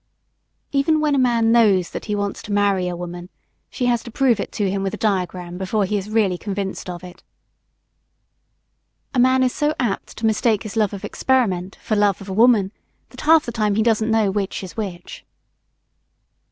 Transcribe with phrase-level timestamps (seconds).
[0.71, 3.29] Even when a man knows that he wants to marry a woman,
[3.69, 6.89] she has to prove it to him with a diagram before he is really convinced
[6.89, 7.21] of it.
[9.13, 12.33] A man is so apt to mistake his love of experiment for love of a
[12.33, 12.71] woman
[13.09, 15.23] that half the time he doesn't know which is which.